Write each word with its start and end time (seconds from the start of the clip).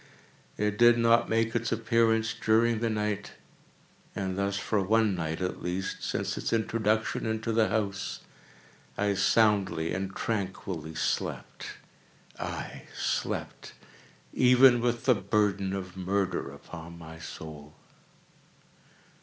It 0.57 0.79
did 0.79 0.97
not 0.97 1.29
make 1.29 1.55
its 1.55 1.71
appearance 1.71 2.33
during 2.33 2.79
the 2.79 2.89
night; 2.89 3.33
and 4.15 4.35
thus 4.35 4.57
for 4.57 4.81
one 4.81 5.13
night 5.13 5.41
at 5.41 5.61
least, 5.61 6.01
since 6.03 6.39
its 6.39 6.51
introduction 6.51 7.27
into 7.27 7.51
the 7.53 7.67
house, 7.69 8.21
I 8.97 9.13
soundly 9.13 9.93
and 9.93 10.15
tranquilly 10.15 10.95
slept; 10.95 11.73
aye, 12.39 12.85
slept 12.97 13.73
even 14.33 14.79
with 14.81 15.05
the 15.05 15.13
burden 15.13 15.71
of 15.71 15.95
murder 15.95 16.49
upon 16.49 16.97
my 16.97 17.19
soul! 17.19 17.75